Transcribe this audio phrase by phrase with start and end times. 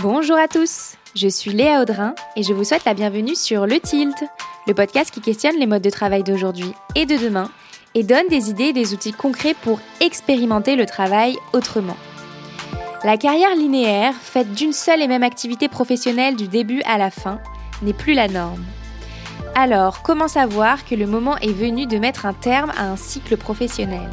[0.00, 3.80] Bonjour à tous, je suis Léa Audrin et je vous souhaite la bienvenue sur Le
[3.80, 4.14] Tilt,
[4.68, 7.50] le podcast qui questionne les modes de travail d'aujourd'hui et de demain
[7.96, 11.96] et donne des idées et des outils concrets pour expérimenter le travail autrement.
[13.02, 17.40] La carrière linéaire, faite d'une seule et même activité professionnelle du début à la fin,
[17.82, 18.64] n'est plus la norme.
[19.56, 23.36] Alors, comment savoir que le moment est venu de mettre un terme à un cycle
[23.36, 24.08] professionnel?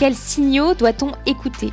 [0.00, 1.72] Quels signaux doit-on écouter?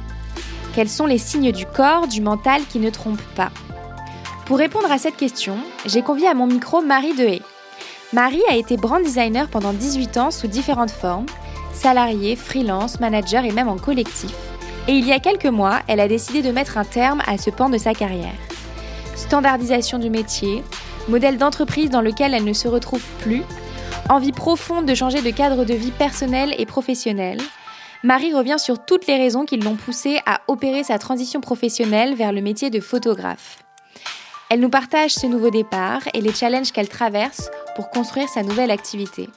[0.78, 3.50] Quels sont les signes du corps, du mental qui ne trompent pas
[4.46, 7.42] Pour répondre à cette question, j'ai convié à mon micro Marie Dehaye.
[8.14, 11.26] Marie a été brand designer pendant 18 ans sous différentes formes,
[11.74, 14.32] salarié, freelance, manager et même en collectif.
[14.88, 17.50] Et il y a quelques mois, elle a décidé de mettre un terme à ce
[17.50, 18.38] pan de sa carrière.
[19.16, 20.64] Standardisation du métier,
[21.10, 23.42] modèle d'entreprise dans lequel elle ne se retrouve plus,
[24.10, 27.40] envie profonde de changer de cadre de vie personnel et professionnel,
[28.08, 32.32] Marie revient sur toutes les raisons qui l'ont poussée à opérer sa transition professionnelle vers
[32.32, 33.58] le métier de photographe.
[34.50, 38.72] Elle nous partage ce nouveau départ et les challenges qu'elle traverse pour construire sa nouvelle
[38.72, 39.28] activité.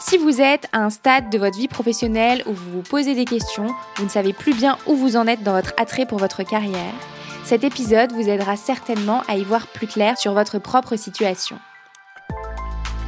[0.00, 3.24] Si vous êtes à un stade de votre vie professionnelle où vous vous posez des
[3.24, 6.44] questions, vous ne savez plus bien où vous en êtes dans votre attrait pour votre
[6.44, 6.94] carrière,
[7.42, 11.58] cet épisode vous aidera certainement à y voir plus clair sur votre propre situation.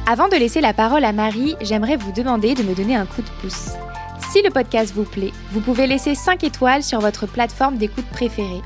[0.07, 3.21] Avant de laisser la parole à Marie, j'aimerais vous demander de me donner un coup
[3.21, 3.69] de pouce.
[4.19, 8.61] Si le podcast vous plaît, vous pouvez laisser 5 étoiles sur votre plateforme d'écoute préférée,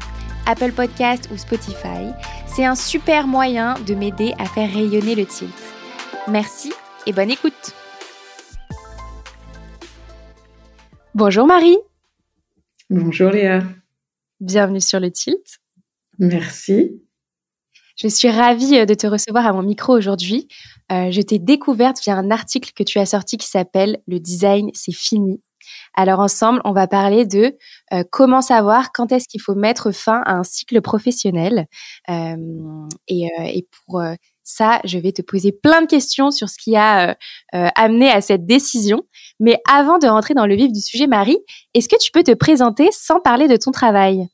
[0.46, 2.12] Apple Podcast ou Spotify.
[2.48, 5.54] C'est un super moyen de m'aider à faire rayonner le tilt.
[6.28, 6.74] Merci
[7.06, 7.74] et bonne écoute.
[11.16, 11.78] Bonjour Marie.
[12.90, 13.62] Bonjour Léa.
[14.40, 15.60] Bienvenue sur le tilt.
[16.18, 17.02] Merci.
[18.02, 20.48] Je suis ravie euh, de te recevoir à mon micro aujourd'hui.
[20.92, 24.70] Euh, je t'ai découverte via un article que tu as sorti qui s'appelle Le design,
[24.74, 25.42] c'est fini.
[25.94, 27.58] Alors ensemble, on va parler de
[27.92, 31.68] euh, comment savoir quand est-ce qu'il faut mettre fin à un cycle professionnel.
[32.08, 34.02] et, pour
[34.44, 37.18] ça, je vais te poser plein de questions sur ce qui a
[37.52, 39.04] amené à cette décision.
[39.40, 41.38] Mais avant de rentrer dans le vif du sujet, Marie,
[41.74, 44.28] est-ce que tu peux te présenter sans parler de ton travail?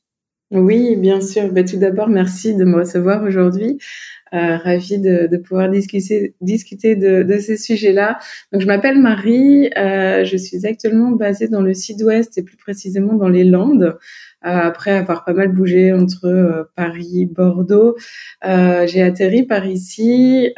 [0.56, 1.52] Oui, bien sûr.
[1.52, 3.78] Ben, tout d'abord, merci de me recevoir aujourd'hui.
[4.34, 8.18] Euh, ravie de, de, pouvoir discuter, discuter de, de ces sujets-là.
[8.52, 9.70] Donc, je m'appelle Marie.
[9.78, 13.98] Euh, je suis actuellement basée dans le Sud-Ouest et plus précisément dans les Landes.
[14.46, 17.96] Euh, après avoir pas mal bougé entre euh, Paris, Bordeaux,
[18.46, 20.54] euh, j'ai atterri par ici.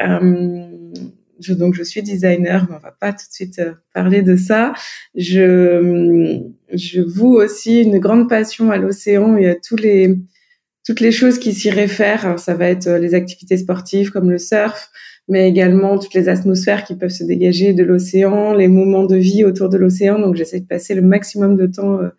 [1.39, 3.61] Je, donc je suis designer, mais on va pas tout de suite
[3.93, 4.73] parler de ça.
[5.15, 6.41] Je
[6.73, 10.17] je voue aussi une grande passion à l'océan et à tous les,
[10.85, 12.25] toutes les choses qui s'y réfèrent.
[12.25, 14.89] Alors, ça va être euh, les activités sportives comme le surf,
[15.27, 19.43] mais également toutes les atmosphères qui peuvent se dégager de l'océan, les moments de vie
[19.43, 20.19] autour de l'océan.
[20.19, 22.09] Donc, j'essaie de passer le maximum de temps euh,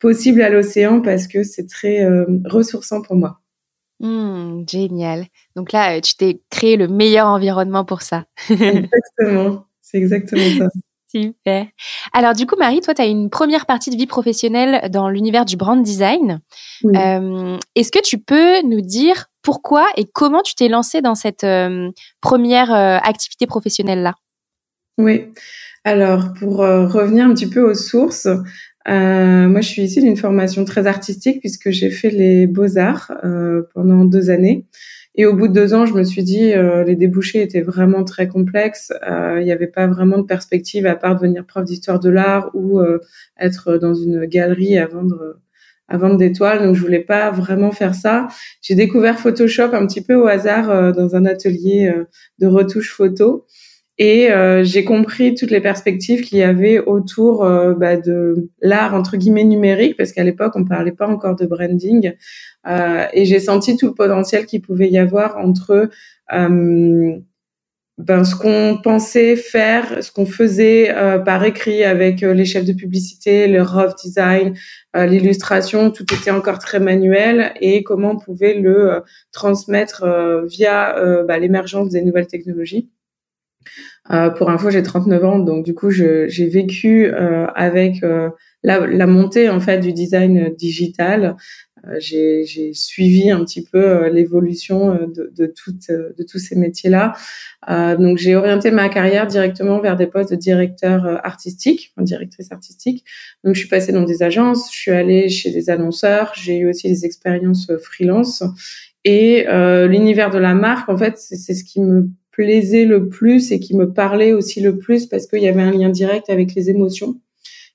[0.00, 3.40] possible à l'océan parce que c'est très euh, ressourçant pour moi.
[4.00, 5.26] Mmh, génial.
[5.56, 8.24] Donc là, tu t'es créé le meilleur environnement pour ça.
[8.50, 9.64] exactement.
[9.82, 10.68] C'est exactement ça.
[11.10, 11.66] Super.
[12.12, 15.46] Alors du coup, Marie, toi, tu as une première partie de vie professionnelle dans l'univers
[15.46, 16.40] du brand design.
[16.84, 21.44] Euh, Est-ce que tu peux nous dire pourquoi et comment tu t'es lancée dans cette
[21.44, 24.14] euh, première euh, activité professionnelle-là?
[24.98, 25.32] Oui.
[25.84, 28.28] Alors, pour euh, revenir un petit peu aux sources,
[28.88, 33.12] moi, je suis issue d'une formation très artistique puisque j'ai fait les beaux-arts
[33.74, 34.66] pendant deux années.
[35.18, 38.04] Et au bout de deux ans, je me suis dit, euh, les débouchés étaient vraiment
[38.04, 38.92] très complexes.
[39.10, 42.50] Euh, il n'y avait pas vraiment de perspective à part devenir prof d'histoire de l'art
[42.54, 43.00] ou euh,
[43.40, 45.40] être dans une galerie à vendre
[45.88, 46.62] à vendre des toiles.
[46.62, 48.28] Donc, je voulais pas vraiment faire ça.
[48.62, 51.90] J'ai découvert Photoshop un petit peu au hasard dans un atelier
[52.38, 53.46] de retouche photo.
[54.00, 54.28] Et
[54.62, 57.38] j'ai compris toutes les perspectives qu'il y avait autour
[57.76, 62.12] bah, de l'art entre guillemets numérique, parce qu'à l'époque on parlait pas encore de branding.
[62.66, 65.90] Euh, et j'ai senti tout le potentiel qu'il pouvait y avoir entre
[66.32, 67.16] euh,
[67.98, 72.72] ben, ce qu'on pensait faire, ce qu'on faisait euh, par écrit avec les chefs de
[72.72, 74.54] publicité, le rough design,
[74.94, 79.02] l'illustration, tout était encore très manuel et comment on pouvait le
[79.32, 80.04] transmettre
[80.46, 82.88] via bah, l'émergence des nouvelles technologies.
[84.36, 87.10] Pour info, j'ai 39 ans, donc du coup, j'ai vécu
[87.54, 88.02] avec
[88.62, 91.36] la, la, montée en fait du design digital,
[91.86, 95.52] euh, j'ai suivi un petit peu euh, l'évolution euh, de, de,
[96.16, 97.14] de tous ces métiers-là.
[97.96, 103.04] donc, j'ai orienté ma carrière directement vers des postes de directeur artistique, directrice artistique.
[103.44, 106.68] Donc, je suis passée dans des agences, je suis allée chez des annonceurs, j'ai eu
[106.68, 108.42] aussi des expériences freelance.
[109.04, 109.46] Et
[109.88, 113.76] l'univers de la marque, en fait, c'est ce qui me plaisait le plus et qui
[113.76, 117.20] me parlait aussi le plus parce qu'il y avait un lien direct avec les émotions.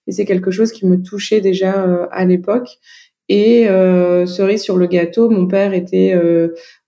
[0.07, 2.69] Et c'est quelque chose qui me touchait déjà à l'époque.
[3.27, 3.65] Et
[4.25, 6.17] cerise sur le gâteau, mon père était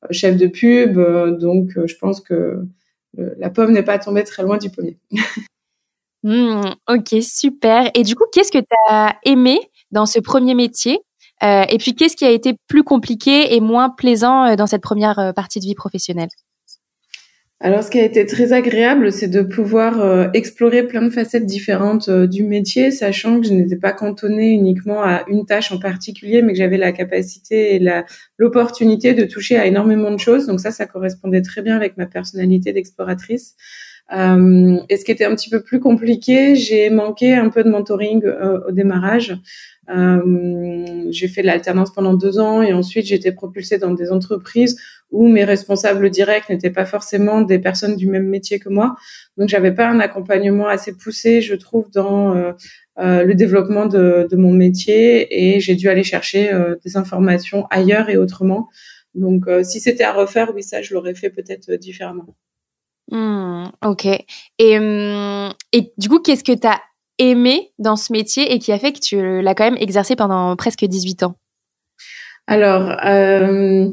[0.09, 0.97] chef de pub,
[1.39, 2.61] donc je pense que
[3.13, 4.97] la pomme n'est pas tombée très loin du pommier.
[6.27, 7.91] Mmh, ok, super.
[7.93, 9.59] Et du coup, qu'est-ce que tu as aimé
[9.91, 10.97] dans ce premier métier?
[11.43, 15.59] Et puis, qu'est-ce qui a été plus compliqué et moins plaisant dans cette première partie
[15.59, 16.29] de vie professionnelle?
[17.61, 21.45] Alors, ce qui a été très agréable, c'est de pouvoir euh, explorer plein de facettes
[21.45, 25.79] différentes euh, du métier, sachant que je n'étais pas cantonnée uniquement à une tâche en
[25.79, 27.89] particulier, mais que j'avais la capacité et
[28.37, 30.47] l'opportunité de toucher à énormément de choses.
[30.47, 33.55] Donc ça, ça correspondait très bien avec ma personnalité d'exploratrice.
[34.13, 37.69] Euh, et ce qui était un petit peu plus compliqué, j'ai manqué un peu de
[37.69, 38.23] mentoring
[38.67, 39.37] au démarrage.
[39.89, 44.77] Euh, j'ai fait l'alternance pendant deux ans et ensuite été propulsée dans des entreprises
[45.11, 48.95] où mes responsables directs n'étaient pas forcément des personnes du même métier que moi.
[49.37, 52.51] Donc j'avais pas un accompagnement assez poussé, je trouve, dans euh,
[52.99, 57.65] euh, le développement de, de, mon métier et j'ai dû aller chercher euh, des informations
[57.69, 58.69] ailleurs et autrement.
[59.13, 62.35] Donc si c'était à refaire, oui, ça je l'aurais fait peut-être différemment.
[63.11, 64.07] Mmh, ok.
[64.59, 66.81] Et, hum, et du coup, qu'est-ce que tu as
[67.17, 70.55] aimé dans ce métier et qui a fait que tu l'as quand même exercé pendant
[70.55, 71.35] presque 18 ans?
[72.47, 73.89] Alors, euh,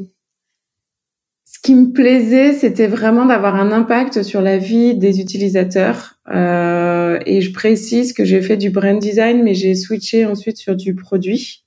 [1.45, 6.19] ce qui me plaisait, c'était vraiment d'avoir un impact sur la vie des utilisateurs.
[6.33, 10.75] Euh, et je précise que j'ai fait du brand design, mais j'ai switché ensuite sur
[10.75, 11.63] du produit.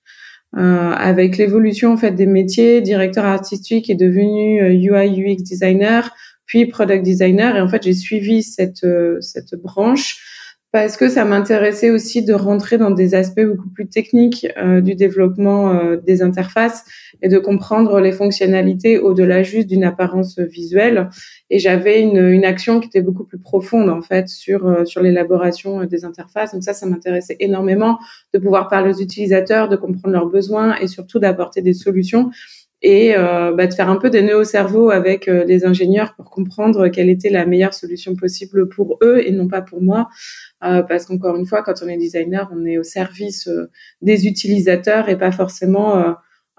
[0.56, 6.14] Euh, avec l'évolution en fait des métiers, directeur artistique est devenu UI UX designer,
[6.46, 8.86] puis product designer, et en fait j'ai suivi cette
[9.20, 10.20] cette branche
[10.76, 14.94] parce que ça m'intéressait aussi de rentrer dans des aspects beaucoup plus techniques euh, du
[14.94, 16.84] développement euh, des interfaces
[17.22, 21.08] et de comprendre les fonctionnalités au-delà juste d'une apparence visuelle.
[21.48, 25.00] Et j'avais une, une, action qui était beaucoup plus profonde en fait sur euh, sur
[25.00, 26.52] l'élaboration des interfaces.
[26.52, 27.98] Donc ça, ça m'intéressait énormément
[28.34, 32.30] de pouvoir parler aux utilisateurs, de comprendre leurs besoins et surtout d'apporter des solutions
[32.82, 36.88] et bah, de faire un peu des nœuds au cerveau avec les ingénieurs pour comprendre
[36.88, 40.08] quelle était la meilleure solution possible pour eux et non pas pour moi.
[40.64, 43.70] Euh, parce qu'encore une fois, quand on est designer, on est au service euh,
[44.00, 46.12] des utilisateurs et pas forcément euh,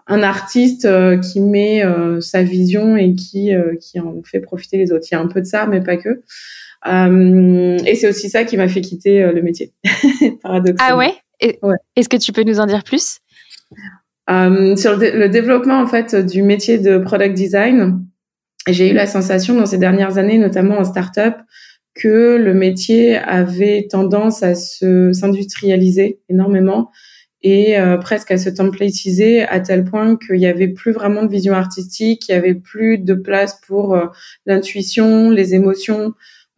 [0.05, 0.87] un artiste
[1.21, 1.83] qui met
[2.21, 5.05] sa vision et qui qui en fait profiter les autres.
[5.11, 6.21] Il y a un peu de ça, mais pas que.
[7.85, 9.73] et c'est aussi ça qui m'a fait quitter le métier,
[10.41, 10.77] paradoxalement.
[10.79, 11.13] Ah ouais,
[11.97, 13.19] Est-ce que tu peux nous en dire plus?
[14.27, 18.05] Sur le, le, développement en fait du métier de product design,
[18.67, 21.35] j'ai eu la sensation dans ces dernières années, notamment en startup,
[21.95, 26.91] que le métier avait tendance à se s'industrialiser énormément
[27.41, 31.31] et euh, presque à se templatiser à tel point qu'il y avait plus vraiment de
[31.31, 34.07] vision artistique, il y avait plus de place pour euh,
[34.45, 36.13] l'intuition, les émotions,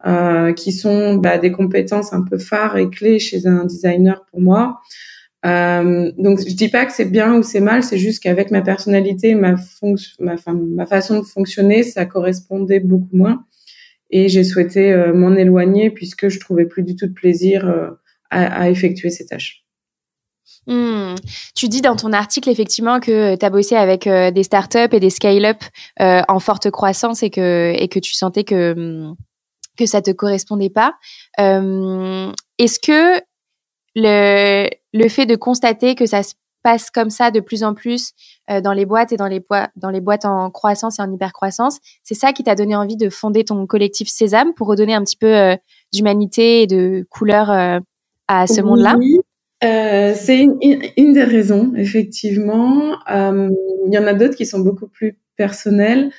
[0.06, 4.40] euh, qui sont bah, des compétences un peu phares et clés chez un designer pour
[4.40, 4.80] moi.
[5.46, 8.60] Euh, donc je dis pas que c'est bien ou c'est mal, c'est juste qu'avec ma
[8.60, 9.54] personnalité, ma,
[10.18, 13.44] ma, ma façon de fonctionner, ça correspondait beaucoup moins
[14.10, 17.90] et j'ai souhaité euh, m'en éloigner puisque je trouvais plus du tout de plaisir euh,
[18.30, 19.64] à, effectuer ces tâches.
[20.66, 21.14] Hmm.
[21.56, 25.00] Tu dis dans ton article effectivement que tu as bossé avec euh, des startups et
[25.00, 25.58] des scale-up
[25.98, 29.12] en forte croissance et que, tu sentais que,
[29.76, 30.94] que ça te correspondait pas.
[31.38, 33.20] Est-ce que
[33.96, 38.12] le, le fait de constater que ça se passe comme ça de plus en plus
[38.50, 39.42] euh, dans les boîtes et dans les,
[39.76, 41.78] dans les boîtes en croissance et en hypercroissance.
[42.02, 45.16] C'est ça qui t'a donné envie de fonder ton collectif Sésame pour redonner un petit
[45.16, 45.56] peu euh,
[45.92, 47.78] d'humanité et de couleur euh,
[48.28, 48.96] à ce monde-là?
[49.62, 50.56] c'est une,
[50.96, 52.96] une, des raisons, effectivement.
[53.08, 56.10] Il y en a d'autres qui sont beaucoup plus personnelles.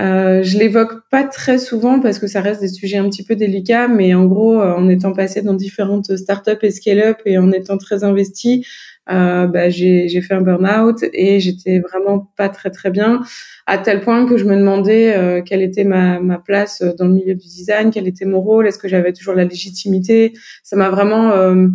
[0.00, 3.34] Euh, je l'évoque pas très souvent parce que ça reste des sujets un petit peu
[3.34, 7.78] délicats, mais en gros, en étant passé dans différentes startups et scale-up et en étant
[7.78, 8.64] très investi,
[9.10, 13.22] euh, bah, j'ai fait un burn-out et j'étais vraiment pas très très bien,
[13.66, 17.14] à tel point que je me demandais euh, quelle était ma, ma place dans le
[17.14, 20.34] milieu du design, quel était mon rôle, est-ce que j'avais toujours la légitimité.
[20.62, 21.68] Ça m'a vraiment euh,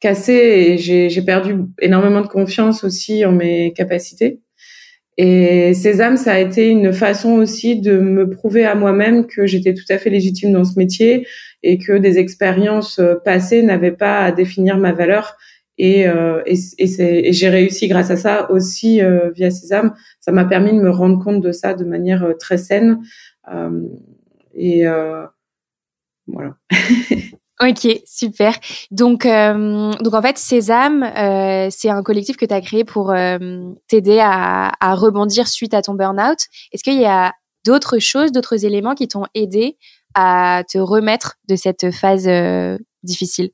[0.00, 4.40] cassé et j'ai perdu énormément de confiance aussi en mes capacités.
[5.16, 9.74] Et Sésame, ça a été une façon aussi de me prouver à moi-même que j'étais
[9.74, 11.26] tout à fait légitime dans ce métier
[11.62, 15.36] et que des expériences euh, passées n'avaient pas à définir ma valeur
[15.82, 19.94] et, euh, et, et j'ai réussi grâce à ça aussi euh, via Sésame.
[20.20, 23.00] Ça m'a permis de me rendre compte de ça de manière euh, très saine.
[23.50, 23.88] Euh,
[24.54, 25.26] et euh,
[26.26, 26.56] voilà.
[27.62, 28.54] Ok, super.
[28.90, 33.14] Donc, euh, donc en fait, Sésame, euh, c'est un collectif que tu as créé pour
[33.88, 36.38] t'aider à, rebondir suite à ton burn-out.
[36.72, 37.34] Est-ce qu'il y a
[37.66, 39.76] d'autres choses, d'autres éléments qui t'ont aidé
[40.14, 42.28] à te remettre de cette phase
[43.02, 43.50] difficile?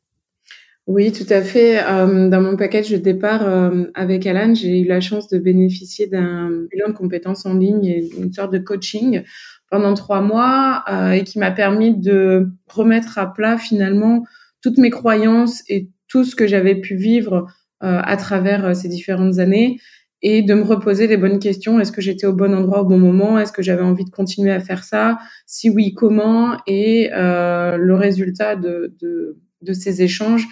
[0.86, 1.82] Oui, tout à fait.
[1.82, 6.06] Euh, dans mon package de départ euh, avec Alan, j'ai eu la chance de bénéficier
[6.06, 9.24] d'un bilan de compétences en ligne et une sorte de coaching
[9.70, 14.24] pendant trois mois euh, et qui m'a permis de remettre à plat finalement
[14.62, 17.46] toutes mes croyances et tout ce que j'avais pu vivre
[17.80, 19.78] à travers ces différentes années
[20.22, 21.78] et de me reposer les bonnes questions.
[21.78, 23.38] Est-ce que j'étais au bon endroit au bon moment?
[23.38, 25.18] Est-ce que j'avais envie de continuer à faire ça?
[25.46, 26.56] Si oui, comment?
[26.66, 30.46] Et le résultat de, de, de ces échanges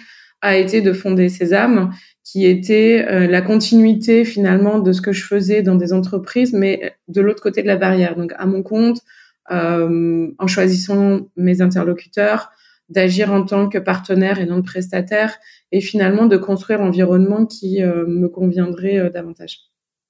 [0.45, 1.91] a été de fonder Sésame,
[2.23, 6.93] qui était euh, la continuité finalement de ce que je faisais dans des entreprises, mais
[7.07, 8.99] de l'autre côté de la barrière, donc à mon compte,
[9.51, 12.51] euh, en choisissant mes interlocuteurs,
[12.89, 15.35] d'agir en tant que partenaire et non de prestataire,
[15.71, 19.59] et finalement de construire l'environnement qui euh, me conviendrait davantage.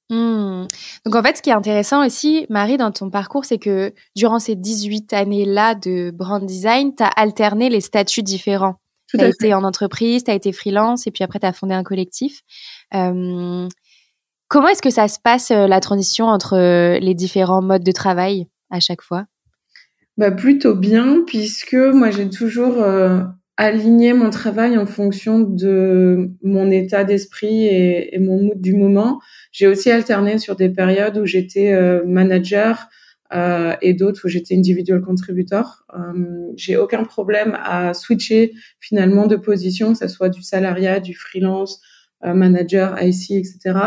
[0.09, 0.67] Hmm.
[1.05, 4.39] Donc en fait, ce qui est intéressant aussi, Marie, dans ton parcours, c'est que durant
[4.39, 8.75] ces 18 années-là de brand design, tu as alterné les statuts différents.
[9.17, 11.73] Tu as été en entreprise, tu as été freelance et puis après tu as fondé
[11.73, 12.41] un collectif.
[12.93, 13.67] Euh,
[14.47, 17.91] comment est-ce que ça se passe euh, la transition entre euh, les différents modes de
[17.91, 19.25] travail à chaque fois?
[20.17, 22.83] Bah, Plutôt bien puisque moi j'ai toujours
[23.57, 29.19] aligné mon travail en fonction de mon état d'esprit et, et, mon mood du moment.
[29.51, 31.73] J'ai aussi alterné sur des périodes où j'étais
[32.05, 32.87] manager,
[33.33, 35.83] euh, et d'autres où j'étais individual contributor.
[35.97, 41.15] Euh, j'ai aucun problème à switcher finalement de position, que ce soit du salariat, du
[41.15, 41.81] freelance,
[42.23, 43.79] euh, manager, IC, etc.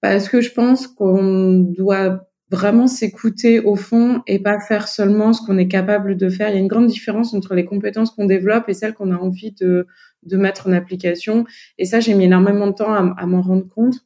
[0.00, 5.44] Parce que je pense qu'on doit vraiment s'écouter au fond et pas faire seulement ce
[5.44, 6.48] qu'on est capable de faire.
[6.48, 9.16] Il y a une grande différence entre les compétences qu'on développe et celles qu'on a
[9.16, 9.86] envie de,
[10.24, 11.44] de mettre en application.
[11.78, 14.00] Et ça, j'ai mis énormément de temps à, à m'en rendre compte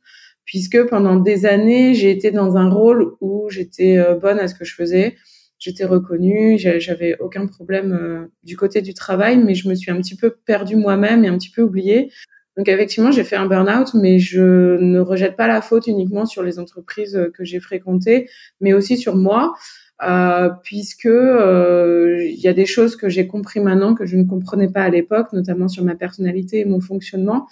[0.45, 4.55] puisque pendant des années, j'ai été dans un rôle où j'étais euh, bonne à ce
[4.55, 5.17] que je faisais.
[5.59, 9.97] J'étais reconnue, j'avais aucun problème euh, du côté du travail, mais je me suis un
[9.97, 12.11] petit peu perdue moi-même et un petit peu oubliée.
[12.57, 16.43] Donc effectivement, j'ai fait un burn-out, mais je ne rejette pas la faute uniquement sur
[16.43, 18.29] les entreprises euh, que j'ai fréquentées,
[18.61, 19.55] mais aussi sur moi,
[20.03, 24.69] euh, puisque il y a des choses que j'ai compris maintenant que je ne comprenais
[24.69, 27.47] pas à l'époque, notamment sur ma personnalité et mon fonctionnement,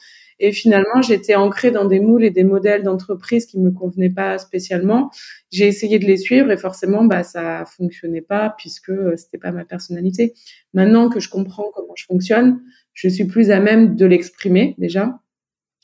[0.45, 4.39] et finalement, j'étais ancrée dans des moules et des modèles d'entreprise qui me convenaient pas
[4.39, 5.13] spécialement.
[5.53, 9.53] J'ai essayé de les suivre et forcément, bah, ça fonctionnait pas puisque euh, c'était pas
[9.53, 10.35] ma personnalité.
[10.75, 12.61] Maintenant que je comprends comment je fonctionne,
[12.93, 15.21] je suis plus à même de l'exprimer déjà,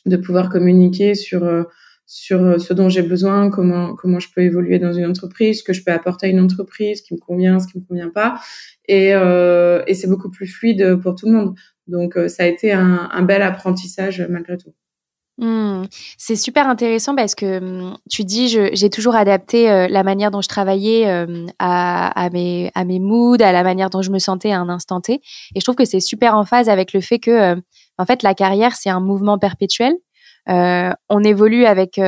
[0.07, 1.63] de pouvoir communiquer sur euh,
[2.09, 5.63] sur euh, ce dont j'ai besoin, comment comment je peux évoluer dans une entreprise, ce
[5.63, 8.09] que je peux apporter à une entreprise, ce qui me convient, ce qui me convient
[8.09, 8.41] pas,
[8.89, 11.55] et, euh, et c'est beaucoup plus fluide pour tout le monde.
[11.89, 14.73] Donc, euh, ça a été un, bel apprentissage malgré tout.
[15.41, 15.85] Hmm.
[16.17, 20.41] C'est super intéressant parce que hmm, tu dis j'ai toujours adapté euh, la manière dont
[20.41, 24.51] je travaillais euh, à, mes, à mes moods, à la manière dont je me sentais
[24.51, 25.21] à un instant T.
[25.55, 27.55] Et je trouve que c'est super en phase avec le fait que
[27.99, 29.95] en fait la carrière c'est un mouvement perpétuel.
[30.49, 32.01] On évolue avec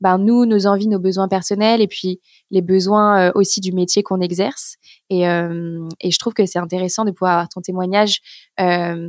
[0.00, 4.20] ben, nous, nos envies, nos besoins personnels et puis les besoins aussi du métier qu'on
[4.20, 4.76] exerce.
[5.10, 8.20] Et, euh, et je trouve que c'est intéressant de pouvoir avoir ton témoignage
[8.60, 9.08] euh,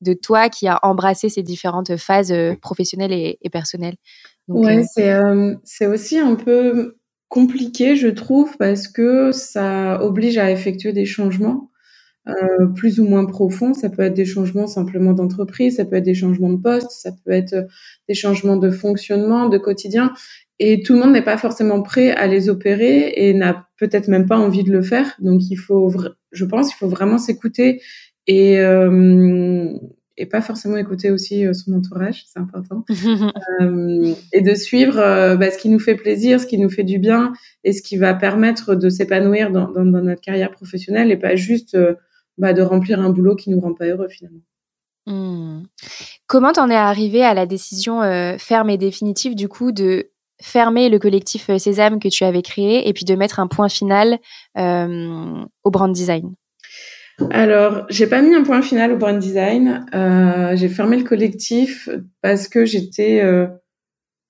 [0.00, 3.96] de toi qui a embrassé ces différentes phases euh, professionnelles et, et personnelles.
[4.48, 5.18] Oui, c'est
[5.64, 11.70] c'est aussi un peu compliqué, je trouve, parce que ça oblige à effectuer des changements.
[12.28, 13.72] Euh, plus ou moins profonds.
[13.72, 17.12] Ça peut être des changements simplement d'entreprise, ça peut être des changements de poste, ça
[17.12, 17.68] peut être
[18.08, 20.12] des changements de fonctionnement, de quotidien.
[20.58, 24.26] Et tout le monde n'est pas forcément prêt à les opérer et n'a peut-être même
[24.26, 25.14] pas envie de le faire.
[25.20, 25.92] Donc il faut,
[26.32, 27.80] je pense, il faut vraiment s'écouter
[28.26, 29.72] et euh,
[30.18, 32.84] et pas forcément écouter aussi euh, son entourage, c'est important.
[33.60, 36.84] euh, et de suivre euh, bah, ce qui nous fait plaisir, ce qui nous fait
[36.84, 37.32] du bien
[37.64, 41.36] et ce qui va permettre de s'épanouir dans, dans, dans, notre carrière professionnelle et pas
[41.36, 41.94] juste euh,
[42.38, 44.40] bah, de remplir un boulot qui nous rend pas heureux finalement.
[45.06, 45.62] Hmm.
[46.26, 48.00] Comment t'en es arrivé à la décision
[48.38, 52.88] ferme et définitive du coup de fermer le collectif euh, Sésame que tu avais créé
[52.88, 54.18] et puis de mettre un point final
[54.58, 56.34] euh, au brand design?
[57.30, 59.86] Alors, j'ai pas mis un point final au brand design.
[59.94, 61.88] Euh, j'ai fermé le collectif
[62.20, 63.46] parce que j'étais euh,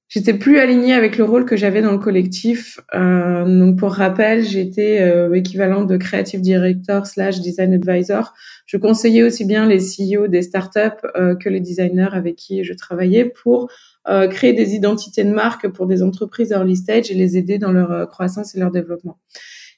[0.08, 2.80] j'étais plus alignée avec le rôle que j'avais dans le collectif.
[2.94, 8.34] Euh, donc, pour rappel, j'étais euh, équivalent de creative director slash design advisor.
[8.66, 11.06] Je conseillais aussi bien les CEO des startups
[11.40, 13.68] que les designers avec qui je travaillais pour
[14.08, 17.72] euh, créer des identités de marque pour des entreprises early stage et les aider dans
[17.72, 19.18] leur euh, croissance et leur développement.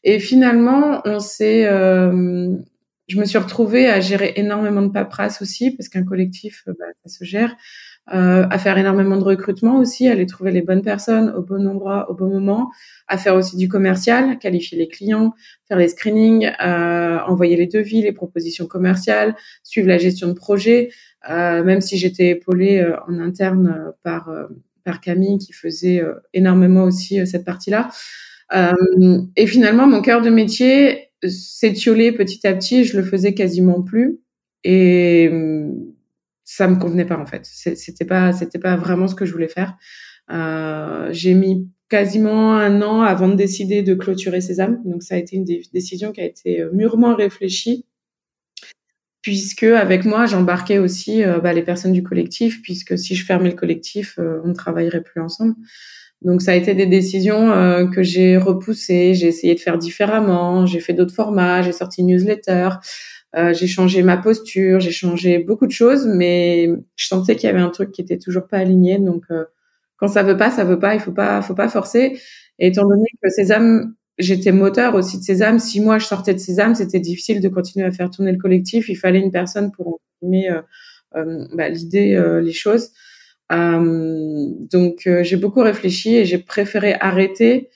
[0.04, 2.54] Et finalement, on s'est, euh,
[3.06, 7.08] je me suis retrouvée à gérer énormément de paperasse aussi parce qu'un collectif, bah, ça
[7.08, 7.56] se gère.
[8.14, 12.10] Euh, à faire énormément de recrutement aussi, aller trouver les bonnes personnes au bon endroit,
[12.10, 12.70] au bon moment,
[13.06, 15.34] à faire aussi du commercial, qualifier les clients,
[15.66, 20.90] faire les screenings, euh, envoyer les devis, les propositions commerciales, suivre la gestion de projet,
[21.28, 24.30] euh, même si j'étais épaulée euh, en interne par,
[24.84, 27.90] par Camille qui faisait énormément aussi cette partie-là.
[29.36, 34.20] et finalement, mon cœur de métier s'étiolait petit à petit, je le faisais quasiment plus.
[34.64, 35.30] Et
[36.50, 37.42] ça me convenait pas en fait.
[37.44, 39.76] C'était pas, c'était pas vraiment ce que je voulais faire.
[40.30, 44.80] Euh, j'ai mis quasiment un an avant de décider de clôturer Sésame.
[44.86, 47.84] Donc ça a été une décision qui a été euh, mûrement réfléchie,
[49.20, 53.50] puisque avec moi j'embarquais aussi euh, bah, les personnes du collectif, puisque si je fermais
[53.50, 55.54] le collectif, euh, on ne travaillerait plus ensemble.
[56.22, 57.52] Donc ça a été des décisions
[57.94, 62.08] que j'ai repoussées, j'ai essayé de faire différemment, j'ai fait d'autres formats, j'ai sorti une
[62.08, 62.70] newsletter.
[63.36, 67.50] Euh, j'ai changé ma posture, j'ai changé beaucoup de choses, mais je sentais qu'il y
[67.50, 68.98] avait un truc qui était toujours pas aligné.
[68.98, 69.44] Donc, euh,
[69.96, 70.94] quand ça veut pas, ça veut pas.
[70.94, 72.18] Il faut pas, faut pas forcer.
[72.58, 75.58] Et étant donné que Sésame, j'étais moteur aussi de Sésame.
[75.58, 78.88] Si moi je sortais de Sésame, c'était difficile de continuer à faire tourner le collectif.
[78.88, 80.62] Il fallait une personne pour imprimer euh,
[81.16, 82.92] euh, bah, l'idée, les choses.
[83.50, 87.68] donc, j'ai beaucoup réfléchi et j'ai préféré arrêter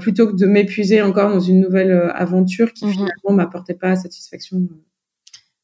[0.00, 4.58] plutôt que de m'épuiser encore dans une nouvelle aventure qui mmh finalement m'apportait pas satisfaction.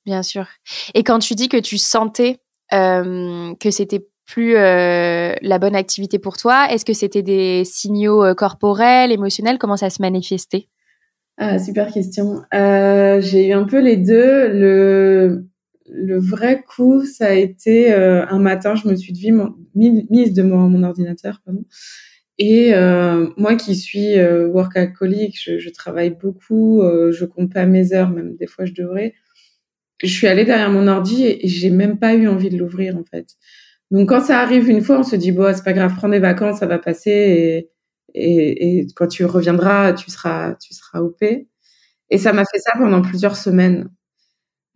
[0.07, 0.47] Bien sûr.
[0.95, 2.39] Et quand tu dis que tu sentais
[2.73, 8.25] euh, que c'était plus euh, la bonne activité pour toi, est-ce que c'était des signaux
[8.25, 9.59] euh, corporels, émotionnels?
[9.59, 10.69] Comment ça se manifestait?
[11.37, 12.43] Ah, Super question.
[12.55, 14.49] Euh, j'ai eu un peu les deux.
[15.87, 19.13] Le, vrai coup, ça a été euh, un matin, je me suis
[19.75, 21.43] mise devant mon ordinateur.
[21.45, 21.65] Pardon,
[22.39, 22.73] et
[23.37, 28.47] moi qui suis workaholic, je, je travaille beaucoup, je compte pas mes heures, même des
[28.47, 29.15] fois je devrais
[30.03, 33.05] je suis allée derrière mon ordi et, j'ai même pas eu envie de l'ouvrir en
[33.05, 33.27] fait.
[33.91, 36.19] Donc quand ça arrive une fois, on se dit bon, c'est pas grave, prends des
[36.19, 37.71] vacances, ça va passer
[38.15, 41.23] et, quand tu reviendras, tu seras tu seras OP.
[42.11, 43.89] Et ça m'a fait ça pendant plusieurs semaines.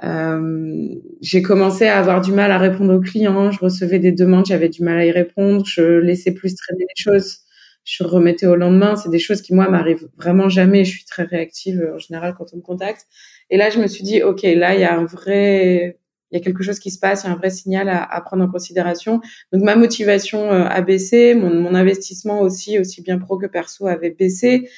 [0.05, 4.47] Euh, j'ai commencé à avoir du mal à répondre aux clients, je recevais des demandes,
[4.47, 7.41] j'avais du mal à y répondre, je laissais plus traîner les choses,
[7.89, 8.97] je remettais au lendemain.
[8.97, 10.85] C'est des choses qui moi m'arrivent vraiment jamais.
[10.85, 13.07] Je suis très réactive en général quand on me contacte.
[13.49, 15.99] Et là, je me suis dit, OK, là, il y a un vrai,
[16.31, 18.03] il y a quelque chose qui se passe, il y a un vrai signal à,
[18.03, 19.23] à prendre en considération.
[19.53, 23.87] Donc, ma motivation euh, a baissé, mon, mon, investissement aussi, aussi bien pro que perso,
[23.87, 24.69] avait baissé.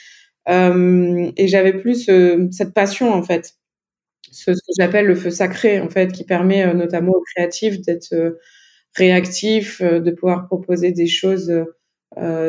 [0.48, 3.54] Euh, et j'avais plus euh, cette passion, en fait.
[4.30, 7.80] Ce, ce que j'appelle le feu sacré, en fait, qui permet euh, notamment aux créatifs
[7.80, 8.38] d'être
[8.96, 11.52] réactifs, de pouvoir proposer des choses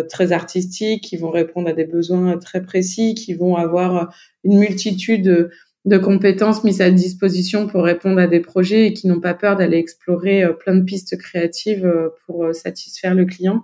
[0.10, 5.50] très artistiques, qui vont répondre à des besoins très précis, qui vont avoir une multitude
[5.86, 9.56] de compétences mises à disposition pour répondre à des projets et qui n'ont pas peur
[9.56, 13.64] d'aller explorer euh, plein de pistes créatives euh, pour euh, satisfaire le client.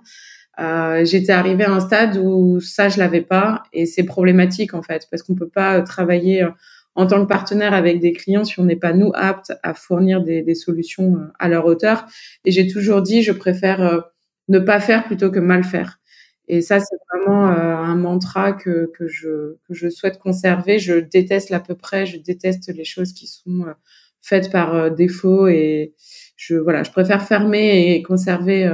[0.60, 4.82] Euh, J'étais arrivée à un stade où ça je l'avais pas et c'est problématique en
[4.82, 6.48] fait parce qu'on peut pas travailler
[6.96, 10.24] en tant que partenaire avec des clients si on n'est pas nous aptes à fournir
[10.24, 12.08] des, des, solutions à leur hauteur.
[12.44, 14.10] Et j'ai toujours dit je préfère
[14.48, 16.00] ne pas faire plutôt que mal faire.
[16.48, 20.80] Et ça, c'est vraiment euh, un mantra que, que, je, que je souhaite conserver.
[20.80, 23.74] Je déteste l'à peu près, je déteste les choses qui sont euh,
[24.22, 25.94] faites par euh, défaut et
[26.38, 28.72] je, voilà, je préfère fermer et conserver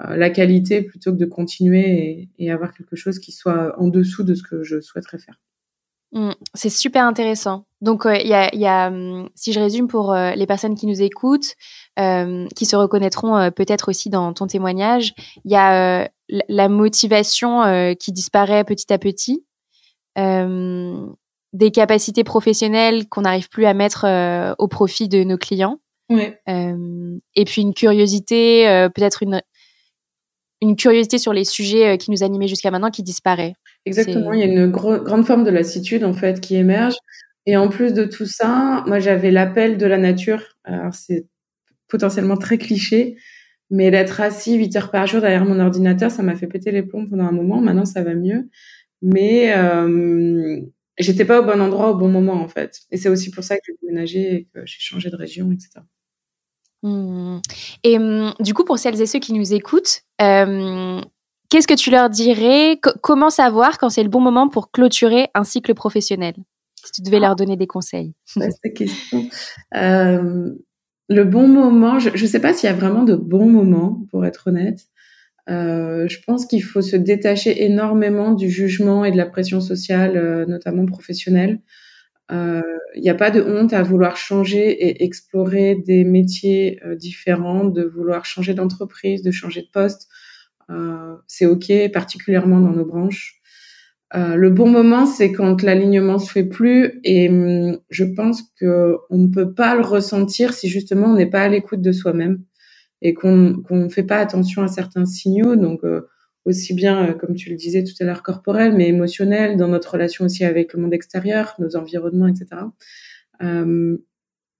[0.00, 4.34] la qualité plutôt que de continuer et, avoir quelque chose qui soit en dessous de
[4.34, 5.38] ce que je souhaiterais faire.
[6.10, 7.66] Mmh, c'est super intéressant.
[7.82, 11.02] Donc, il y a, y a, hum, si je résume pour les personnes qui nous
[11.02, 11.54] écoutent,
[11.98, 15.12] euh, qui se reconnaîtront peut-être aussi dans ton témoignage,
[15.44, 16.08] il y a
[16.48, 19.44] la motivation euh, qui disparaît petit à petit,
[20.18, 21.06] euh,
[21.52, 25.78] des capacités professionnelles qu'on n'arrive plus à mettre euh, au profit de nos clients,
[26.10, 29.40] et puis une curiosité, peut-être une
[30.60, 33.54] une curiosité sur les sujets qui nous animaient jusqu'à maintenant qui disparaît.
[33.84, 36.94] Exactement, il y a une grande forme de lassitude en fait qui émerge.
[37.46, 40.42] Et en plus de tout ça, moi j'avais l'appel de la nature.
[40.64, 41.26] Alors c'est
[41.88, 43.16] potentiellement très cliché,
[43.70, 46.82] mais d'être assis 8 heures par jour derrière mon ordinateur, ça m'a fait péter les
[46.82, 47.60] plombs pendant un moment.
[47.60, 48.48] Maintenant, ça va mieux.
[49.02, 50.60] Mais euh,
[50.98, 52.80] j'étais pas au bon endroit au bon moment, en fait.
[52.90, 55.84] Et c'est aussi pour ça que j'ai déménagé et que j'ai changé de région, etc.
[56.82, 57.38] Mmh.
[57.84, 61.00] Et hum, du coup, pour celles et ceux qui nous écoutent, euh,
[61.48, 62.78] qu'est-ce que tu leur dirais?
[63.02, 66.34] Comment savoir quand c'est le bon moment pour clôturer un cycle professionnel?
[66.84, 68.14] Si tu devais leur donner des conseils.
[68.26, 69.28] C'est question.
[69.74, 70.50] Euh,
[71.08, 74.24] le bon moment, je ne sais pas s'il y a vraiment de bons moments, pour
[74.26, 74.80] être honnête.
[75.50, 80.16] Euh, je pense qu'il faut se détacher énormément du jugement et de la pression sociale,
[80.16, 81.60] euh, notamment professionnelle.
[82.30, 87.82] Il n'y a pas de honte à vouloir changer et explorer des métiers différents, de
[87.82, 90.08] vouloir changer d'entreprise, de changer de poste.
[91.26, 93.41] c'est OK, particulièrement dans nos branches.
[94.14, 98.96] Euh, le bon moment, c'est quand l'alignement se fait plus, et hum, je pense que
[99.10, 102.42] on ne peut pas le ressentir si justement on n'est pas à l'écoute de soi-même
[103.02, 105.56] et qu'on ne fait pas attention à certains signaux.
[105.56, 106.08] Donc euh,
[106.46, 109.92] aussi bien, euh, comme tu le disais tout à l'heure, corporel, mais émotionnel, dans notre
[109.94, 112.62] relation aussi avec le monde extérieur, nos environnements, etc.
[113.40, 113.98] Hum,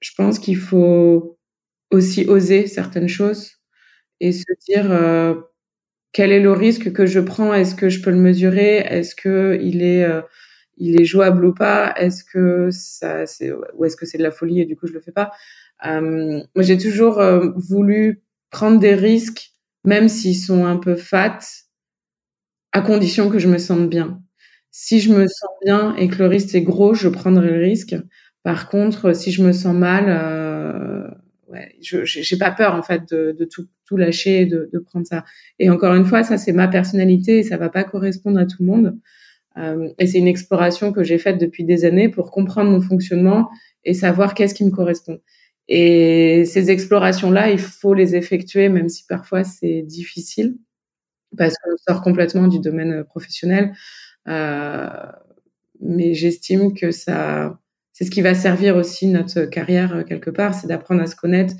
[0.01, 1.38] je pense qu'il faut
[1.93, 3.53] aussi oser certaines choses
[4.21, 4.91] et se dire
[6.12, 7.55] quel est le risque que je prends?
[7.55, 8.79] Est-ce que je peux le mesurer?
[8.79, 10.22] Est-ce que il est euh,
[10.79, 11.94] il est jouable ou pas?
[11.96, 14.92] Est-ce que ça c'est ou est-ce que c'est de la folie et du coup je
[14.94, 15.33] le fais pas?
[15.87, 19.53] Euh, Moi j'ai toujours euh, voulu prendre des risques
[19.85, 21.38] même s'ils sont un peu fat
[22.72, 24.22] à condition que je me sente bien.
[24.70, 27.94] Si je me sens bien et que le risque est gros, je prendrai le risque.
[28.42, 30.09] Par contre, si je me sens mal,
[31.48, 35.24] ouais, je j'ai pas peur en fait de, de tout, lâcher, de, de prendre ça.
[35.59, 38.59] Et encore une fois, ça c'est ma personnalité et ça va pas correspondre à tout
[38.61, 38.98] le monde.
[39.59, 43.50] Euh, et c'est une exploration que j'ai faite depuis des années pour comprendre mon fonctionnement
[43.85, 45.20] et savoir qu'est-ce qui me correspond.
[45.68, 50.57] Et ces explorations-là, il faut les effectuer, même si parfois c'est difficile,
[51.37, 53.72] parce qu'on sort complètement du domaine professionnel.
[54.28, 54.88] Euh,
[55.81, 57.59] mais j'estime que ça,
[57.92, 61.16] c'est ce qui va servir aussi notre carrière euh, quelque part, c'est d'apprendre à se
[61.16, 61.55] connaître,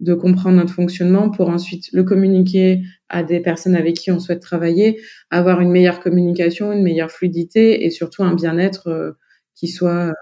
[0.00, 4.40] de comprendre notre fonctionnement pour ensuite le communiquer à des personnes avec qui on souhaite
[4.40, 9.12] travailler, avoir une meilleure communication, une meilleure fluidité et surtout un bien-être euh,
[9.54, 10.12] qui soit euh,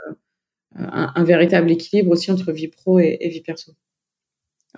[0.75, 3.73] un, véritable équilibre aussi entre vie pro et, vie perso.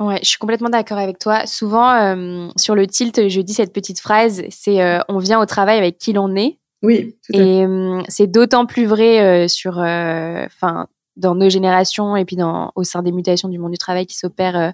[0.01, 1.47] Ouais, je suis complètement d'accord avec toi.
[1.47, 5.99] Souvent, sur le tilt, je dis cette petite phrase, c'est on vient au travail avec
[5.99, 7.17] qui l'on est, oui.
[7.25, 7.65] Tout et
[8.09, 12.85] c'est d'autant plus vrai euh, sur, euh, enfin, dans nos générations et puis dans au
[12.85, 14.71] sein des mutations du monde du travail qui s'opèrent euh,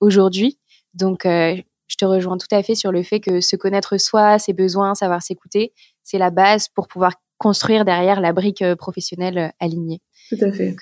[0.00, 0.58] aujourd'hui.
[0.94, 4.52] Donc, je te rejoins tout à fait sur le fait que se connaître soi, ses
[4.52, 5.72] besoins, savoir s'écouter,
[6.02, 10.00] c'est la base pour pouvoir construire derrière la brique professionnelle alignée.
[10.28, 10.74] Tout à fait.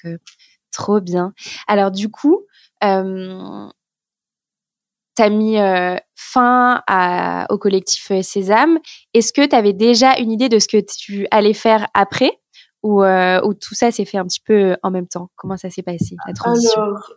[0.72, 1.34] trop bien.
[1.66, 2.46] Alors du coup,
[5.16, 8.78] tu as mis euh, fin à, au collectif euh, Sésame.
[9.14, 12.38] Est-ce que tu avais déjà une idée de ce que tu allais faire après?
[12.86, 15.70] Ou, euh, ou tout ça s'est fait un petit peu en même temps Comment ça
[15.70, 16.80] s'est passé, la transition?
[16.80, 17.12] Alors,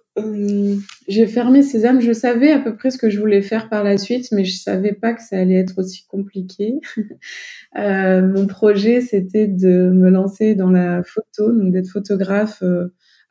[1.08, 2.02] j'ai fermé Sésame.
[2.02, 4.58] Je savais à peu près ce que je voulais faire par la suite, mais je
[4.58, 6.80] savais pas que ça allait être aussi compliqué.
[7.76, 12.64] mon projet, c'était de me lancer dans la photo, donc d'être photographe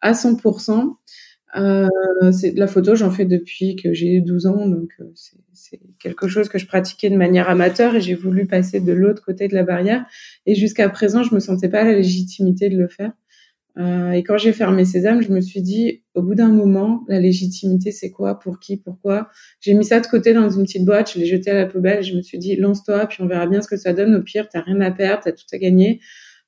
[0.00, 0.94] à 100%.
[1.56, 1.88] Euh,
[2.32, 5.04] c'est de la photo, j'en fais depuis que j'ai 12 ans, donc euh,
[5.54, 9.24] c'est quelque chose que je pratiquais de manière amateur et j'ai voulu passer de l'autre
[9.24, 10.04] côté de la barrière.
[10.46, 13.12] Et jusqu'à présent, je me sentais pas la légitimité de le faire.
[13.78, 17.20] Euh, et quand j'ai fermé Sésame, je me suis dit, au bout d'un moment, la
[17.20, 18.38] légitimité, c'est quoi?
[18.38, 18.76] Pour qui?
[18.76, 19.28] Pourquoi?
[19.60, 22.02] J'ai mis ça de côté dans une petite boîte, je l'ai jeté à la poubelle.
[22.02, 24.14] Je me suis dit, lance-toi, puis on verra bien ce que ça donne.
[24.16, 26.00] Au pire, t'as rien à perdre, t'as tout à gagner.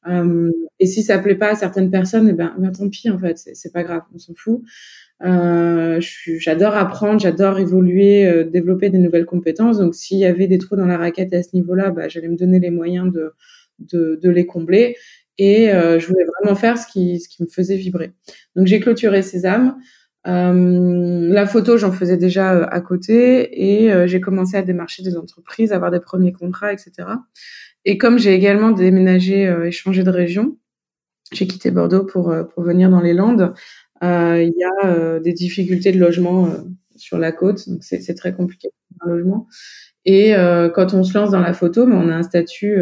[0.09, 3.19] Euh, et si ça plaît pas à certaines personnes, eh ben, ben tant pis en
[3.19, 4.63] fait, c'est pas grave, on s'en fout.
[5.23, 9.79] Euh, j'adore apprendre, j'adore évoluer, euh, développer des nouvelles compétences.
[9.79, 12.37] Donc s'il y avait des trous dans la raquette à ce niveau-là, bah, j'allais me
[12.37, 13.33] donner les moyens de,
[13.81, 14.97] de, de les combler.
[15.37, 18.13] Et euh, je voulais vraiment faire ce qui, ce qui me faisait vibrer.
[18.57, 19.77] Donc j'ai clôturé Sésame.
[20.27, 25.73] Euh, la photo, j'en faisais déjà à côté et j'ai commencé à démarcher des entreprises,
[25.73, 27.09] avoir des premiers contrats, etc.
[27.85, 30.59] Et comme j'ai également déménagé euh, et changé de région,
[31.33, 33.55] j'ai quitté Bordeaux pour, euh, pour venir dans les Landes.
[34.03, 36.49] Euh, il y a des difficultés de logement
[36.97, 38.69] sur la côte, donc c'est très compliqué
[39.01, 39.47] un logement.
[40.07, 40.33] Et
[40.75, 42.79] quand on se lance dans la photo, mais on a un statut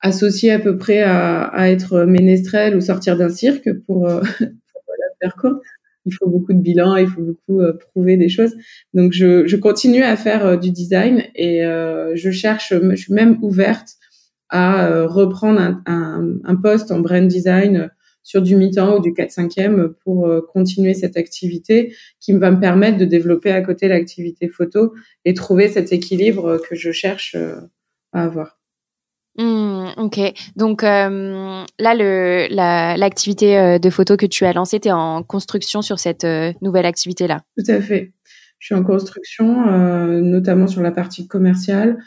[0.00, 4.08] associé à peu près à, à être ménestrel ou sortir d'un cirque pour,
[4.40, 5.62] la faire courte
[6.04, 8.56] il faut beaucoup de bilans, il faut beaucoup prouver des choses.
[8.94, 13.96] Donc je, je continue à faire du design et je cherche, je suis même ouverte
[14.52, 17.88] à euh, reprendre un, un, un, poste en brand design euh,
[18.22, 22.98] sur du mi-temps ou du 4-5e pour euh, continuer cette activité qui va me permettre
[22.98, 27.34] de développer à côté l'activité photo et trouver cet équilibre que je cherche
[28.12, 28.60] à avoir.
[29.38, 30.20] Mmh, ok,
[30.56, 35.82] donc euh, là, le, l'activité de photo que tu as lancée, tu es en construction
[35.82, 36.26] sur cette
[36.60, 37.40] nouvelle activité-là?
[37.56, 38.12] Tout à fait.
[38.62, 41.98] Je suis en construction, euh, notamment sur la partie commerciale,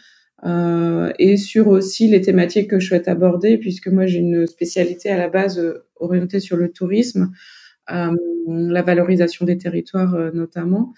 [0.44, 5.10] euh, et sur aussi les thématiques que je souhaite aborder, puisque moi j'ai une spécialité
[5.10, 7.32] à la base euh, orientée sur le tourisme,
[7.92, 8.12] euh,
[8.48, 10.94] la valorisation des territoires notamment.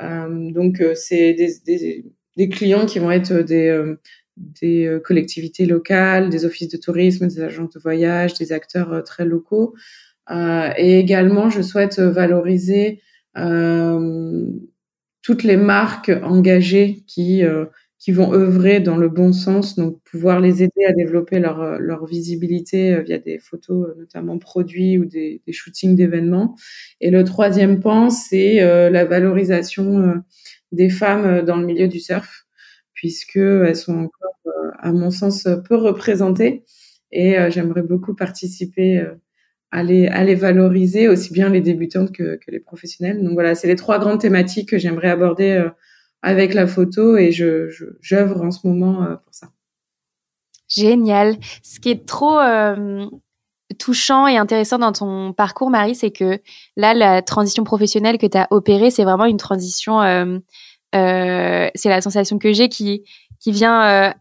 [0.00, 3.96] Donc c'est des, clients qui vont être des,
[4.36, 9.74] des collectivités locales, des offices de tourisme, des agences de voyage, des acteurs très locaux.
[10.30, 13.02] et également, je souhaite valoriser
[15.22, 17.42] toutes les marques engagées qui
[17.98, 21.78] qui vont œuvrer dans le bon sens, donc pouvoir les aider à développer leur, euh,
[21.80, 26.54] leur visibilité euh, via des photos, euh, notamment produits ou des, des shootings d'événements.
[27.00, 30.22] Et le troisième pan, c'est la valorisation
[30.72, 32.46] des femmes dans le milieu du surf,
[32.92, 34.34] puisque elles sont encore,
[34.78, 36.64] à mon sens, peu représentées.
[37.10, 39.04] Et j'aimerais beaucoup participer
[39.70, 43.22] à les, à les valoriser, aussi bien les débutantes que, que les professionnels.
[43.22, 45.68] Donc voilà, c'est les trois grandes thématiques que j'aimerais aborder
[46.22, 47.68] avec la photo et je
[48.00, 49.48] j'œuvre en ce moment euh, pour ça.
[50.68, 51.38] Génial.
[51.62, 53.06] Ce qui est trop euh,
[53.78, 56.40] touchant et intéressant dans ton parcours, Marie, c'est que
[56.76, 60.38] là, la transition professionnelle que tu as opérée, c'est vraiment une transition, euh,
[60.92, 63.04] c'est la sensation que j'ai qui,
[63.40, 64.12] qui vient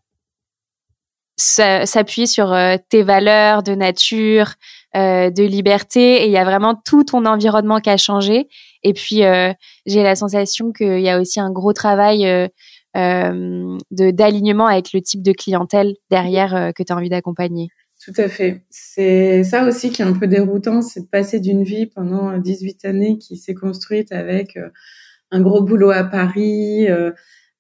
[1.36, 2.56] s'appuyer sur
[2.88, 4.54] tes valeurs de nature,
[4.96, 8.48] de liberté, et il y a vraiment tout ton environnement qui a changé.
[8.84, 9.52] Et puis, euh,
[9.86, 12.48] j'ai la sensation qu'il y a aussi un gros travail euh,
[12.96, 17.68] euh, de d'alignement avec le type de clientèle derrière que tu as envie d'accompagner.
[18.04, 18.64] Tout à fait.
[18.70, 22.86] C'est ça aussi qui est un peu déroutant, c'est de passer d'une vie pendant 18
[22.86, 24.58] années qui s'est construite avec
[25.32, 26.88] un gros boulot à Paris,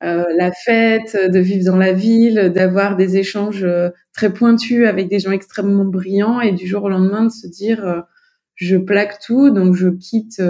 [0.03, 3.65] euh, la fête, de vivre dans la ville, d'avoir des échanges
[4.13, 8.03] très pointus avec des gens extrêmement brillants et du jour au lendemain de se dire
[8.55, 10.41] je plaque tout, donc je quitte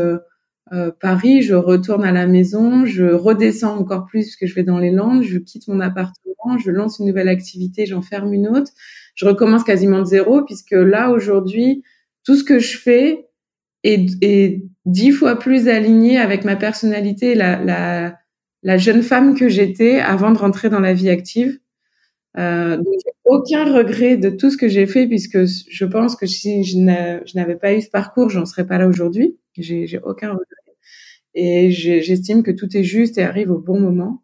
[0.74, 4.64] euh, Paris, je retourne à la maison, je redescends encore plus parce que je vais
[4.64, 8.50] dans les Landes, je quitte mon appartement, je lance une nouvelle activité, j'en ferme une
[8.50, 8.72] autre,
[9.16, 11.84] je recommence quasiment de zéro puisque là aujourd'hui,
[12.26, 13.28] tout ce que je fais
[13.84, 18.18] est, dix fois plus aligné avec ma personnalité, la, la,
[18.64, 21.60] la jeune femme que j'étais avant de rentrer dans la vie active.
[22.38, 26.64] Euh, donc, aucun regret de tout ce que j'ai fait puisque je pense que si
[26.64, 26.78] je
[27.36, 29.38] n'avais pas eu ce parcours, j'en serais pas là aujourd'hui.
[29.58, 30.46] J'ai aucun regret.
[31.34, 34.24] Et j'estime que tout est juste et arrive au bon moment.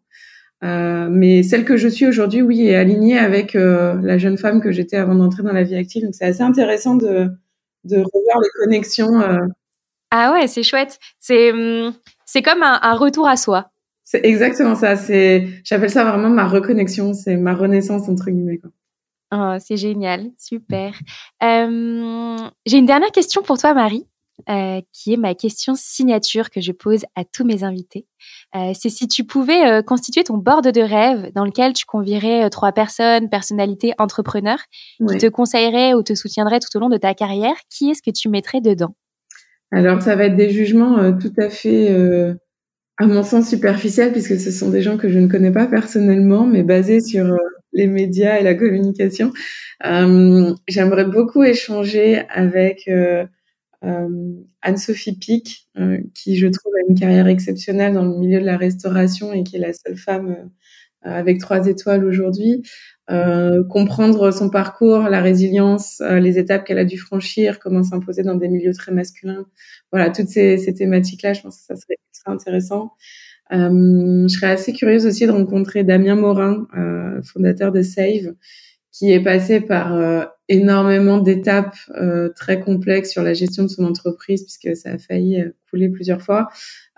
[0.64, 4.60] Euh, mais celle que je suis aujourd'hui, oui, est alignée avec euh, la jeune femme
[4.62, 6.04] que j'étais avant d'entrer dans la vie active.
[6.04, 7.28] Donc c'est assez intéressant de,
[7.84, 9.20] revoir les connexions.
[9.20, 9.46] Euh.
[10.10, 10.98] Ah ouais, c'est chouette.
[11.18, 11.92] C'est hum,
[12.42, 13.70] comme un, retour à soi.
[14.04, 14.96] C'est exactement ça.
[14.96, 17.14] C'est j'appelle ça vraiment ma reconnexion.
[17.14, 18.58] C'est ma renaissance entre guillemets.
[18.58, 18.70] Quoi.
[19.32, 20.94] Oh, c'est génial, super.
[21.42, 22.36] Euh,
[22.66, 24.06] J'ai une dernière question pour toi, Marie.
[24.50, 28.04] Euh, qui est ma question signature que je pose à tous mes invités.
[28.56, 32.50] Euh, c'est si tu pouvais euh, constituer ton board de rêve dans lequel tu convierais
[32.50, 34.58] trois personnes, personnalités, entrepreneurs,
[35.08, 38.10] qui te conseilleraient ou te soutiendraient tout au long de ta carrière, qui est-ce que
[38.10, 38.96] tu mettrais dedans?
[39.70, 42.34] Alors, ça va être des jugements tout à fait,
[42.98, 46.46] à mon sens, superficiels, puisque ce sont des gens que je ne connais pas personnellement,
[46.46, 47.36] mais basés sur
[47.72, 49.32] les médias et la communication.
[49.82, 52.88] J'aimerais beaucoup échanger avec
[53.84, 54.18] euh,
[54.62, 58.56] Anne-Sophie Pic, euh, qui je trouve a une carrière exceptionnelle dans le milieu de la
[58.56, 60.30] restauration et qui est la seule femme
[61.06, 62.62] euh, avec trois étoiles aujourd'hui.
[63.08, 68.48] Comprendre son parcours, la résilience, les étapes qu'elle a dû franchir, comment s'imposer dans des
[68.48, 69.44] milieux très masculins.
[69.92, 72.92] Voilà, toutes ces, ces thématiques-là, je pense que ça serait très intéressant.
[73.50, 76.66] je serais assez curieuse aussi de rencontrer Damien Morin,
[77.22, 78.34] fondateur de Save,
[78.94, 83.84] qui est passé par euh, énormément d'étapes euh, très complexes sur la gestion de son
[83.84, 86.48] entreprise, puisque ça a failli euh, couler plusieurs fois,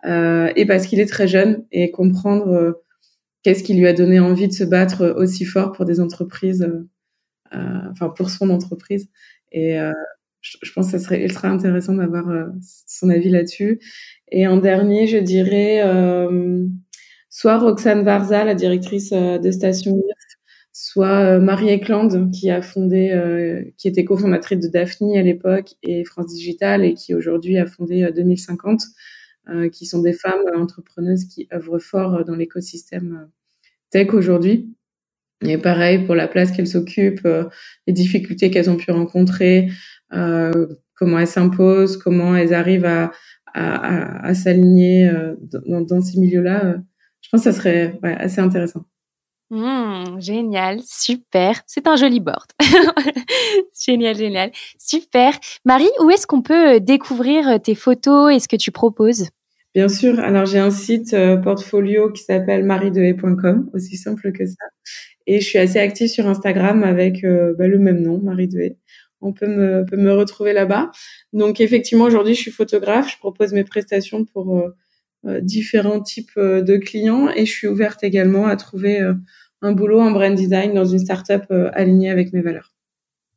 [0.05, 2.81] et parce qu'il est très jeune, et comprendre
[3.47, 6.69] qu'est-ce qui lui a donné envie de se battre aussi fort pour des entreprises,
[7.53, 9.09] enfin pour son entreprise.
[9.53, 9.79] Et
[10.41, 12.27] je, pense que ça serait ultra intéressant d'avoir
[12.61, 13.79] son avis là-dessus.
[14.33, 15.81] Et en dernier, je dirais
[17.31, 19.97] soit Roxane Varza, la directrice de Station
[20.79, 25.71] soit euh, Marie Eklund qui a fondé, euh, qui était cofondatrice de Daphne à l'époque
[25.83, 28.87] et France Digital et qui aujourd'hui a fondé 2050, euh,
[29.73, 33.29] qui sont des femmes entrepreneuses qui œuvrent fort dans l'écosystème
[33.91, 34.75] tech aujourd'hui.
[35.45, 37.29] Et pareil pour la place qu'elles occupent,
[37.87, 39.69] les difficultés qu'elles ont pu rencontrer,
[40.11, 43.13] comment elles s'imposent, comment elles arrivent à,
[43.55, 45.11] à, à, s'aligner
[45.67, 46.77] dans, dans, ces milieux-là.
[47.21, 48.87] je pense que ça serait assez intéressant.
[49.51, 51.63] Mmh, génial, super.
[51.67, 52.47] C'est un joli board.
[53.81, 54.51] génial, génial.
[54.79, 55.39] Super.
[55.65, 59.29] Marie, où est-ce qu'on peut euh, découvrir euh, tes photos et ce que tu proposes?
[59.73, 60.19] Bien sûr.
[60.19, 64.65] Alors, j'ai un site euh, portfolio qui s'appelle mariedehaye.com, aussi simple que ça.
[65.29, 68.77] Et je suis assez active sur Instagram avec bah, le même nom, Marie Dehaye.
[69.21, 70.91] On peut me, peut me retrouver là-bas.
[71.33, 73.11] Donc, effectivement, aujourd'hui, je suis photographe.
[73.13, 74.63] Je propose mes prestations pour
[75.41, 79.01] différents types de clients et je suis ouverte également à trouver
[79.63, 82.73] un boulot en brand design dans une startup euh, alignée avec mes valeurs.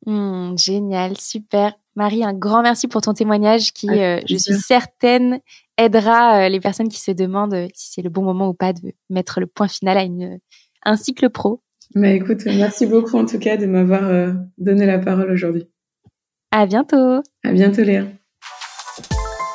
[0.06, 1.74] Hmm, génial, super.
[1.96, 5.40] Marie, un grand merci pour ton témoignage qui, euh, je suis certaine,
[5.78, 8.74] aidera euh, les personnes qui se demandent euh, si c'est le bon moment ou pas
[8.74, 10.40] de mettre le point final à une,
[10.86, 11.62] un cycle pro.
[11.96, 15.68] Mais écoute, merci beaucoup en tout cas de m'avoir donné la parole aujourd'hui.
[16.52, 17.24] À bientôt.
[17.44, 18.06] À bientôt Léa.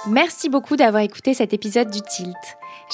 [0.06, 2.36] Merci beaucoup d'avoir écouté cet épisode du Tilt.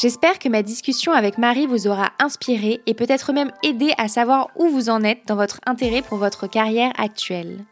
[0.00, 4.48] J'espère que ma discussion avec Marie vous aura inspiré et peut-être même aidé à savoir
[4.54, 7.64] où vous en êtes dans votre intérêt pour votre carrière actuelle.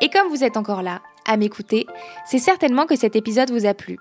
[0.00, 1.84] Et comme vous êtes encore là, à m'écouter,
[2.24, 3.98] c'est certainement que cet épisode vous a plu.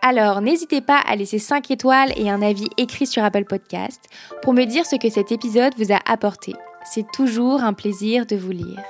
[0.00, 4.04] Alors n'hésitez pas à laisser 5 étoiles et un avis écrit sur Apple Podcast
[4.42, 6.54] pour me dire ce que cet épisode vous a apporté.
[6.84, 8.80] C'est toujours un plaisir de vous lire.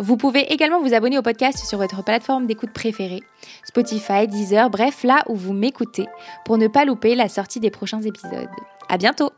[0.00, 3.22] Vous pouvez également vous abonner au podcast sur votre plateforme d'écoute préférée,
[3.64, 6.06] Spotify, Deezer, bref, là où vous m'écoutez,
[6.46, 8.48] pour ne pas louper la sortie des prochains épisodes.
[8.88, 9.30] À bientôt!